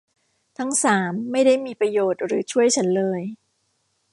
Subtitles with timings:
[0.57, 3.21] ทั้งสามไม่ได้มีประโยชน์หรือช่วยฉันเลย